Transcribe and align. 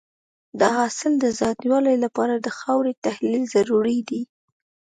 د 0.59 0.61
حاصل 0.75 1.13
د 1.19 1.25
زیاتوالي 1.39 1.95
لپاره 2.05 2.33
د 2.37 2.47
خاورې 2.59 2.91
تحلیل 3.05 3.43
ضروري 3.55 3.99
دی. 4.09 4.21